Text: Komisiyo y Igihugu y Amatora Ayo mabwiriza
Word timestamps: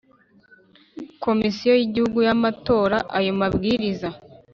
Komisiyo 1.23 1.71
y 1.79 1.83
Igihugu 1.87 2.17
y 2.27 2.31
Amatora 2.35 2.97
Ayo 3.17 3.31
mabwiriza 3.39 4.07